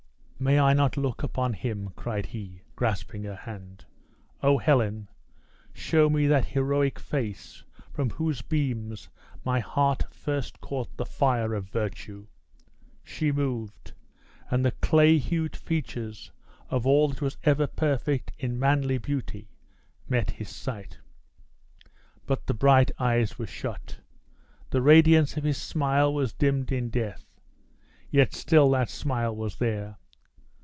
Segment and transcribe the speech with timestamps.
[0.43, 3.85] "May I not look upon him?" cried he, grasping her hand.
[4.41, 4.57] "Oh!
[4.57, 5.07] Helen,
[5.71, 9.07] show me that heroic face from whose beams
[9.45, 12.25] my heart first caught the fire of virtue!"
[13.03, 13.91] She moved;
[14.49, 16.31] and the clay hued features
[16.71, 19.51] of all that was ever perfect in manly beauty
[20.09, 20.97] met his sight.
[22.25, 23.99] But the bright eyes were shut;
[24.71, 27.27] the radiance of his smile was dimmed in death,
[28.09, 29.97] yet still that smile was there.